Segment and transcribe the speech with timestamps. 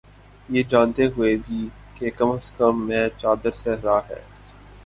[0.49, 1.67] یہ جانتے ہوئے بھی،
[1.95, 4.21] کہ قسمت میں چادر صحرا ہے